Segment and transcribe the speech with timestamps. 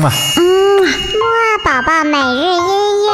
[0.00, 3.10] 嗯啊，嗯，木二宝宝每日音乐。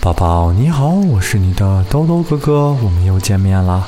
[0.00, 3.86] 宝宝你好，我是你的兜兜哥哥，我们又见面了。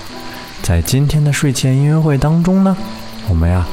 [0.62, 2.76] 在今天的睡前音乐会当中呢，
[3.28, 3.66] 我们呀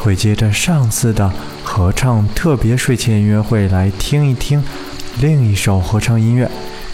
[0.00, 1.32] 会接着上次的
[1.74, 4.62] 合唱特别睡前音乐会来听一听
[5.22, 6.46] 另一首合唱音乐。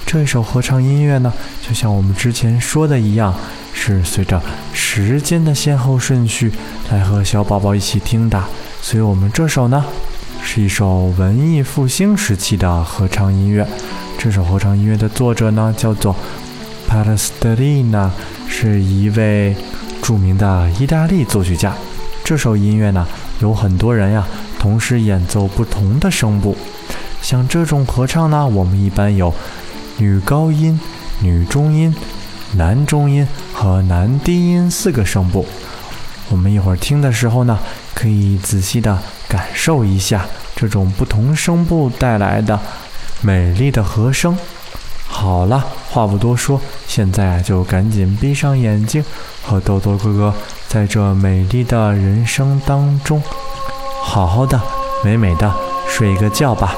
[0.07, 3.35] 这首合唱音乐呢，就像我们之前说的一样，
[3.73, 4.41] 是随着
[4.73, 6.53] 时间的先后顺序
[6.93, 8.41] 来和小宝宝一起听的。
[8.81, 9.85] 所以我们这首呢，
[10.45, 13.67] 是一首文艺复兴时期的合唱音乐。
[14.17, 16.15] 这首合唱音乐的作者呢，叫做
[16.87, 18.09] p a l e s t i n a
[18.49, 19.57] 是一位
[20.01, 21.75] 著名的意大利作曲家。
[22.23, 23.05] 这首音乐呢，
[23.41, 24.25] 有很多人呀
[24.59, 26.57] 同时演奏不同的声部。
[27.23, 29.33] 像这种合唱呢，我们一般有
[29.97, 30.79] 女高音、
[31.21, 31.95] 女中音、
[32.55, 35.47] 男中音和男低音四个声部。
[36.31, 37.59] 我们一会儿听的时候呢，
[37.95, 42.59] 可以仔细的感受一下这种不同声部带来的。
[43.21, 44.37] 美丽的和声。
[45.11, 49.03] 好了，话不多说，现在就赶紧闭上眼睛，
[49.43, 50.35] 和豆豆哥哥
[50.69, 53.21] 在这美丽的人生当中，
[54.09, 54.59] 好好的、
[55.05, 55.53] 美美的
[55.87, 56.75] 睡一个觉吧。